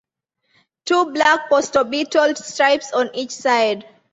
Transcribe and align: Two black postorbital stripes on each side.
Two 0.85 1.13
black 1.13 1.47
postorbital 1.47 2.35
stripes 2.35 2.91
on 2.91 3.11
each 3.13 3.29
side. 3.35 3.87